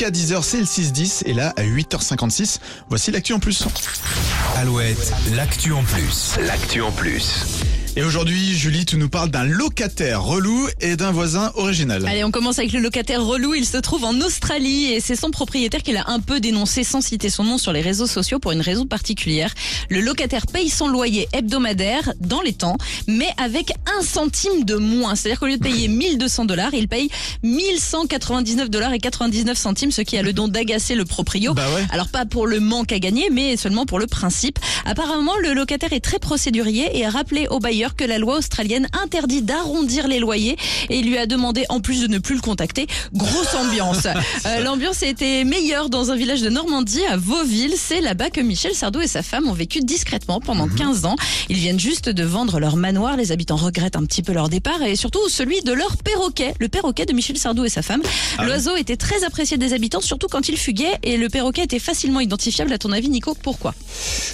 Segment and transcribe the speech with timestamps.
[0.00, 1.24] Jusqu'à 10h, c'est le 6-10.
[1.26, 2.58] Et là, à 8h56,
[2.88, 3.64] voici l'actu en plus.
[4.56, 6.38] Alouette, l'actu en plus.
[6.40, 7.44] L'actu en plus.
[7.96, 12.06] Et aujourd'hui, Julie, tu nous parles d'un locataire relou et d'un voisin original.
[12.06, 13.52] Allez, on commence avec le locataire relou.
[13.52, 17.00] Il se trouve en Australie et c'est son propriétaire qui l'a un peu dénoncé sans
[17.00, 19.52] citer son nom sur les réseaux sociaux pour une raison particulière.
[19.88, 25.16] Le locataire paye son loyer hebdomadaire dans les temps, mais avec un centime de moins.
[25.16, 27.10] C'est-à-dire qu'au lieu de payer 1200 dollars, il paye
[27.42, 31.54] 1199 dollars et 99 centimes, ce qui a le don d'agacer le proprio.
[31.54, 31.84] Bah ouais.
[31.90, 34.60] Alors pas pour le manque à gagner, mais seulement pour le principe.
[34.84, 38.86] Apparemment, le locataire est très procédurier et a rappelé au bailleur que la loi australienne
[39.02, 40.56] interdit d'arrondir les loyers
[40.90, 42.86] et lui a demandé en plus de ne plus le contacter.
[43.14, 44.06] Grosse ambiance.
[44.46, 47.74] Euh, L'ambiance a été meilleure dans un village de Normandie, à Vauville.
[47.76, 51.16] C'est là-bas que Michel Sardou et sa femme ont vécu discrètement pendant 15 ans.
[51.48, 53.16] Ils viennent juste de vendre leur manoir.
[53.16, 56.68] Les habitants regrettent un petit peu leur départ et surtout celui de leur perroquet, le
[56.68, 58.02] perroquet de Michel Sardou et sa femme.
[58.42, 62.20] L'oiseau était très apprécié des habitants, surtout quand il fuguait et le perroquet était facilement
[62.20, 62.72] identifiable.
[62.72, 63.74] À ton avis, Nico, pourquoi?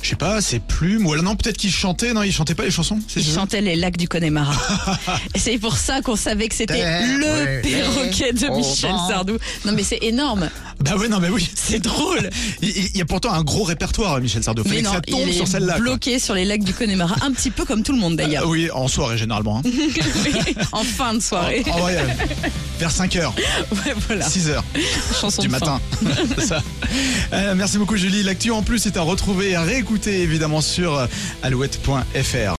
[0.02, 1.06] Je sais pas, c'est plumes.
[1.06, 2.12] Ou alors non, peut-être qu'il chantait.
[2.12, 2.98] Non, il chantait pas les chansons.
[3.08, 4.54] ça chantait les lacs du Connemara.
[5.34, 6.82] Et c'est pour ça qu'on savait que c'était
[7.18, 9.36] le perroquet de Michel Sardou.
[9.66, 10.48] Non mais c'est énorme,
[10.80, 11.48] Bah ouais, non, mais oui.
[11.54, 12.30] c'est drôle.
[12.62, 14.62] Il, y a pourtant un gros répertoire, Michel Sardou.
[14.62, 15.74] Fallait Mais que non, ça tombe il sur celle-là.
[15.74, 15.82] quoi.
[15.82, 18.48] bloqué sur les lacs du Connemara, un petit peu comme tout le monde d'ailleurs.
[18.48, 19.58] oui, en soirée généralement.
[19.64, 19.70] hein.
[20.72, 21.62] en fin de soirée.
[21.70, 22.06] En vrai, euh,
[22.78, 24.26] vers 5h, Ouais, voilà.
[24.26, 24.62] 6h
[25.20, 25.78] Chanson du de matin.
[26.38, 26.62] Ça.
[27.34, 28.22] Euh, merci beaucoup Julie.
[28.22, 31.06] L'actu en plus est à retrouver et à réécouter évidemment sur euh,
[31.42, 32.54] alouette.fr.